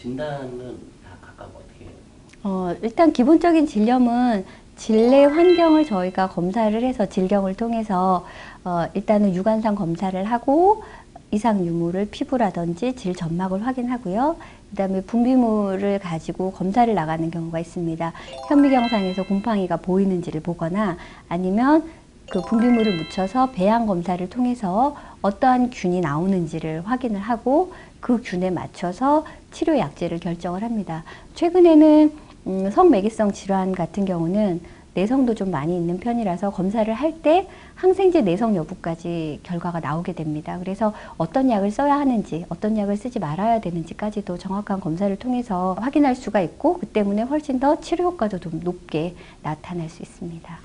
진단은 0.00 0.78
다 1.04 1.16
각각 1.20 1.50
어떻게 1.56 1.84
해요? 1.84 1.90
어, 2.44 2.74
일단 2.82 3.12
기본적인 3.12 3.66
진료는 3.66 4.44
질내 4.76 5.24
환경을 5.24 5.84
저희가 5.84 6.28
검사를 6.28 6.80
해서 6.80 7.06
질경을 7.06 7.54
통해서 7.54 8.24
어, 8.64 8.86
일단은 8.94 9.34
유관상 9.34 9.74
검사를 9.74 10.22
하고 10.24 10.84
이상 11.30 11.66
유무를 11.66 12.08
피부라든지 12.10 12.94
질 12.94 13.14
점막을 13.14 13.66
확인하고요. 13.66 14.36
그다음에 14.70 15.02
분비물을 15.02 15.98
가지고 15.98 16.52
검사를 16.52 16.92
나가는 16.94 17.30
경우가 17.30 17.58
있습니다. 17.58 18.12
현미경상에서 18.48 19.24
곰팡이가 19.24 19.78
보이는지를 19.78 20.40
보거나 20.40 20.96
아니면 21.28 21.84
그 22.30 22.42
분비물을 22.42 22.96
묻혀서 22.96 23.52
배양 23.52 23.86
검사를 23.86 24.28
통해서 24.28 24.94
어떠한 25.22 25.70
균이 25.70 26.00
나오는지를 26.00 26.82
확인을 26.86 27.20
하고 27.20 27.72
그 28.00 28.20
균에 28.22 28.50
맞춰서 28.50 29.24
치료 29.50 29.78
약제를 29.78 30.20
결정을 30.20 30.62
합니다. 30.62 31.04
최근에는 31.34 32.12
음, 32.46 32.70
성매개성 32.70 33.32
질환 33.32 33.72
같은 33.72 34.04
경우는 34.04 34.60
내성도 34.94 35.34
좀 35.34 35.50
많이 35.50 35.76
있는 35.76 35.98
편이라서 36.00 36.50
검사를 36.50 36.92
할 36.92 37.22
때 37.22 37.46
항생제 37.76 38.22
내성 38.22 38.56
여부까지 38.56 39.40
결과가 39.44 39.80
나오게 39.80 40.12
됩니다. 40.12 40.58
그래서 40.58 40.92
어떤 41.16 41.48
약을 41.48 41.70
써야 41.70 41.98
하는지, 41.98 42.44
어떤 42.48 42.76
약을 42.76 42.96
쓰지 42.96 43.20
말아야 43.20 43.60
되는지까지도 43.60 44.36
정확한 44.38 44.80
검사를 44.80 45.14
통해서 45.16 45.76
확인할 45.78 46.16
수가 46.16 46.40
있고, 46.40 46.78
그 46.78 46.86
때문에 46.86 47.22
훨씬 47.22 47.60
더 47.60 47.80
치료 47.80 48.06
효과도 48.06 48.38
좀 48.38 48.60
높게 48.64 49.14
나타날 49.42 49.88
수 49.88 50.02
있습니다. 50.02 50.58